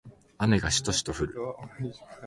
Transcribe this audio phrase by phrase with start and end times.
[0.39, 1.35] 雨がしとしと降る